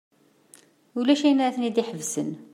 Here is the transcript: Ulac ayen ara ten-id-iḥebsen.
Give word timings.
Ulac 0.99 1.21
ayen 1.23 1.39
ara 1.45 1.55
ten-id-iḥebsen. 1.55 2.29